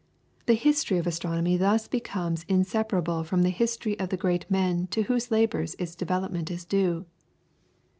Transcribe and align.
The 0.47 0.55
history 0.55 0.97
of 0.97 1.05
astronomy 1.05 1.57
thus 1.57 1.87
becomes 1.87 2.43
inseparable 2.47 3.23
from 3.23 3.43
the 3.43 3.51
history 3.51 3.99
of 3.99 4.09
the 4.09 4.17
great 4.17 4.49
men 4.49 4.87
to 4.87 5.03
whose 5.03 5.29
labours 5.29 5.75
its 5.77 5.93
development 5.93 6.49
is 6.49 6.65
due. 6.65 7.05